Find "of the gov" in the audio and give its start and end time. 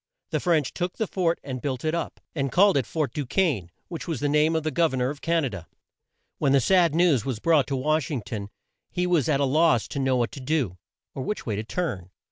4.55-4.93